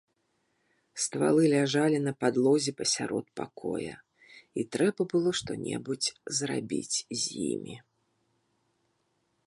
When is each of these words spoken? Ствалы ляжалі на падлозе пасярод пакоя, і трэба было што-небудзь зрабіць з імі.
Ствалы 1.01 1.43
ляжалі 1.55 1.97
на 2.05 2.13
падлозе 2.21 2.71
пасярод 2.79 3.25
пакоя, 3.41 3.95
і 4.61 4.67
трэба 4.77 5.01
было 5.15 5.29
што-небудзь 5.41 6.11
зрабіць 6.39 6.97
з 7.19 7.47
імі. 7.51 7.75